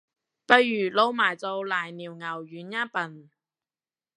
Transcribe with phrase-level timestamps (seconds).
[0.47, 3.29] 不如撈埋做瀨尿牛丸吖笨